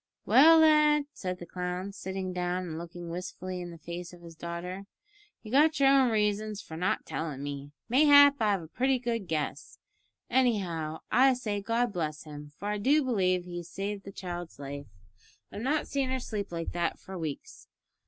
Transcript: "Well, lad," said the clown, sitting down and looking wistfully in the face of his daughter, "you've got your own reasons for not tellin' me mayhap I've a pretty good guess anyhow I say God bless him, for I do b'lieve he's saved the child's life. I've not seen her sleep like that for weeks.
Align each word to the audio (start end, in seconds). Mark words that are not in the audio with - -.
"Well, 0.25 0.57
lad," 0.57 1.05
said 1.13 1.37
the 1.37 1.45
clown, 1.45 1.91
sitting 1.91 2.33
down 2.33 2.63
and 2.63 2.77
looking 2.79 3.11
wistfully 3.11 3.61
in 3.61 3.69
the 3.69 3.77
face 3.77 4.13
of 4.13 4.23
his 4.23 4.35
daughter, 4.35 4.87
"you've 5.43 5.51
got 5.51 5.79
your 5.79 5.89
own 5.89 6.09
reasons 6.09 6.59
for 6.59 6.75
not 6.75 7.05
tellin' 7.05 7.43
me 7.43 7.71
mayhap 7.87 8.37
I've 8.39 8.63
a 8.63 8.67
pretty 8.67 8.97
good 8.97 9.27
guess 9.27 9.77
anyhow 10.27 11.01
I 11.11 11.35
say 11.35 11.61
God 11.61 11.93
bless 11.93 12.23
him, 12.23 12.51
for 12.57 12.69
I 12.69 12.79
do 12.79 13.03
b'lieve 13.03 13.45
he's 13.45 13.69
saved 13.69 14.03
the 14.03 14.11
child's 14.11 14.57
life. 14.57 14.87
I've 15.51 15.61
not 15.61 15.87
seen 15.87 16.09
her 16.09 16.19
sleep 16.19 16.51
like 16.51 16.71
that 16.71 16.97
for 16.97 17.15
weeks. 17.15 17.67